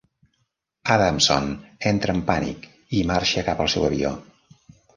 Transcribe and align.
Adamson 0.95 1.51
entra 1.91 2.15
en 2.19 2.25
pànic 2.31 2.67
i 3.03 3.07
marxa 3.13 3.47
cap 3.51 3.65
al 3.67 3.73
seu 3.77 3.89
avió. 3.95 4.19